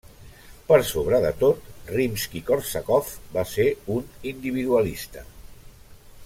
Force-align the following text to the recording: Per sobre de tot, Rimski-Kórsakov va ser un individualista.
Per 0.69 0.77
sobre 0.91 1.19
de 1.25 1.31
tot, 1.43 1.67
Rimski-Kórsakov 1.91 3.13
va 3.37 3.45
ser 3.53 3.67
un 3.99 4.11
individualista. 4.33 5.29